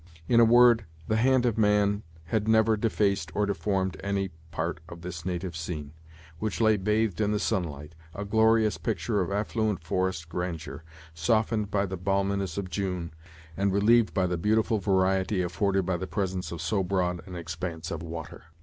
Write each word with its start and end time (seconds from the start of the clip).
In 0.27 0.39
a 0.39 0.45
word, 0.45 0.85
the 1.07 1.17
hand 1.17 1.45
of 1.45 1.59
man 1.59 2.01
had 2.23 2.47
never 2.47 2.71
yet 2.73 2.81
defaced 2.81 3.31
or 3.35 3.45
deformed 3.45 3.97
any 4.03 4.29
part 4.49 4.79
of 4.89 5.01
this 5.01 5.25
native 5.27 5.55
scene, 5.55 5.93
which 6.39 6.59
lay 6.59 6.75
bathed 6.75 7.21
in 7.21 7.31
the 7.31 7.37
sunlight, 7.39 7.93
a 8.15 8.25
glorious 8.25 8.79
picture 8.79 9.21
of 9.21 9.31
affluent 9.31 9.83
forest 9.83 10.27
grandeur, 10.27 10.83
softened 11.13 11.69
by 11.69 11.85
the 11.85 11.97
balminess 11.97 12.57
of 12.57 12.71
June, 12.71 13.13
and 13.55 13.71
relieved 13.71 14.11
by 14.11 14.25
the 14.25 14.37
beautiful 14.39 14.79
variety 14.79 15.43
afforded 15.43 15.85
by 15.85 15.97
the 15.97 16.07
presence 16.07 16.51
of 16.51 16.63
so 16.63 16.81
broad 16.83 17.21
an 17.27 17.35
expanse 17.35 17.91
of 17.91 18.01
water. 18.01 18.45